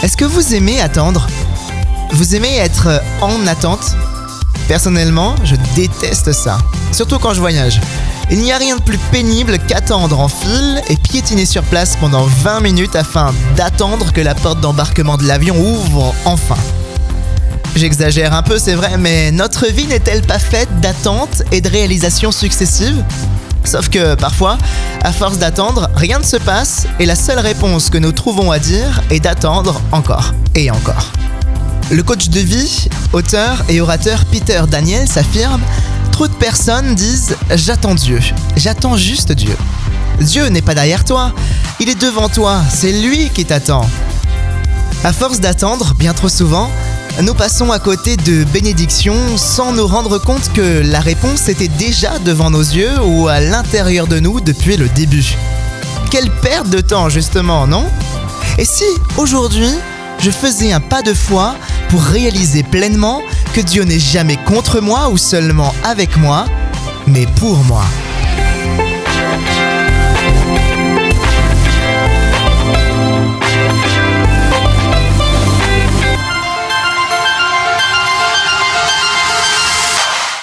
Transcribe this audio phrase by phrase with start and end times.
[0.00, 1.26] Est-ce que vous aimez attendre?
[2.12, 3.96] Vous aimez être en attente?
[4.68, 6.58] Personnellement, je déteste ça.
[6.92, 7.80] Surtout quand je voyage.
[8.30, 12.26] Il n'y a rien de plus pénible qu'attendre en file et piétiner sur place pendant
[12.26, 16.56] 20 minutes afin d'attendre que la porte d'embarquement de l'avion ouvre enfin.
[17.74, 22.30] J'exagère un peu, c'est vrai, mais notre vie n'est-elle pas faite d'attentes et de réalisations
[22.30, 23.04] successives?
[23.64, 24.58] Sauf que parfois,
[25.02, 28.58] à force d'attendre, rien ne se passe et la seule réponse que nous trouvons à
[28.58, 31.12] dire est d'attendre encore et encore.
[31.90, 35.62] Le coach de vie, auteur et orateur Peter Daniels affirme
[36.12, 38.20] Trop de personnes disent J'attends Dieu,
[38.56, 39.56] j'attends juste Dieu.
[40.20, 41.32] Dieu n'est pas derrière toi,
[41.80, 43.88] il est devant toi, c'est lui qui t'attend.
[45.04, 46.70] À force d'attendre, bien trop souvent,
[47.22, 52.18] nous passons à côté de bénédictions sans nous rendre compte que la réponse était déjà
[52.20, 55.36] devant nos yeux ou à l'intérieur de nous depuis le début.
[56.10, 57.86] Quelle perte de temps justement, non?
[58.56, 58.84] Et si
[59.16, 59.70] aujourd'hui
[60.20, 61.56] je faisais un pas de foi
[61.88, 66.46] pour réaliser pleinement que Dieu n'est jamais contre moi ou seulement avec moi,
[67.08, 67.84] mais pour moi?